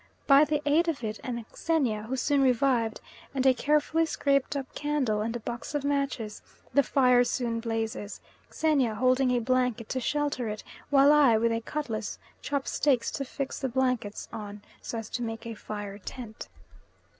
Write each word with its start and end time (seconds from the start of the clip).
By 0.25 0.45
the 0.45 0.63
aid 0.65 0.87
of 0.87 1.03
it 1.03 1.19
and 1.23 1.45
Xenia, 1.55 2.01
who 2.09 2.15
soon 2.17 2.41
revived, 2.41 3.01
and 3.35 3.45
a 3.45 3.53
carefully 3.53 4.07
scraped 4.07 4.55
up 4.55 4.73
candle 4.73 5.21
and 5.21 5.35
a 5.35 5.39
box 5.39 5.75
of 5.75 5.83
matches, 5.83 6.41
the 6.73 6.81
fire 6.81 7.23
soon 7.23 7.59
blazes, 7.59 8.19
Xenia 8.51 8.95
holding 8.95 9.29
a 9.29 9.37
blanket 9.39 9.89
to 9.89 9.99
shelter 9.99 10.49
it, 10.49 10.63
while 10.89 11.13
I, 11.13 11.37
with 11.37 11.51
a 11.51 11.61
cutlass, 11.61 12.17
chop 12.41 12.67
stakes 12.67 13.11
to 13.11 13.23
fix 13.23 13.59
the 13.59 13.69
blankets 13.69 14.27
on, 14.33 14.63
so 14.81 14.97
as 14.97 15.07
to 15.11 15.21
make 15.21 15.45
a 15.45 15.53
fire 15.53 15.99
tent. 15.99 16.47